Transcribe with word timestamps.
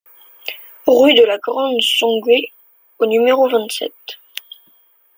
Rue 0.87 1.13
de 1.13 1.23
la 1.25 1.37
Grande 1.37 1.79
Somgué 1.79 2.51
au 2.97 3.05
numéro 3.05 3.47
vingt-sept 3.47 4.19